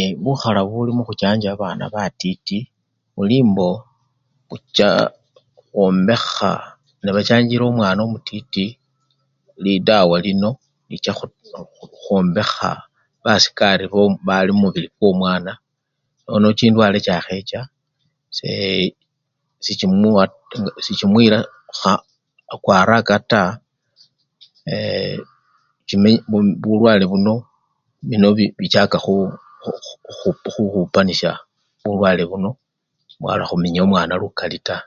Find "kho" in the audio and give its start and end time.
29.62-29.70